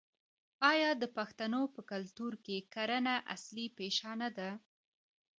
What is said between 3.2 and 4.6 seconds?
اصلي پیشه نه ده؟